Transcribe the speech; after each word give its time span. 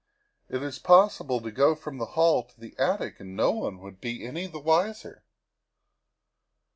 It 0.49 0.63
is 0.63 0.79
possible 0.79 1.39
to 1.41 1.51
go 1.51 1.75
from 1.75 1.99
the 1.99 2.07
hall 2.17 2.41
to 2.45 2.59
the 2.59 2.75
attic 2.79 3.19
and 3.19 3.35
no 3.35 3.51
one 3.51 3.77
would 3.81 4.01
be 4.01 4.25
any 4.25 4.47
the 4.47 4.57
wiser. 4.57 5.23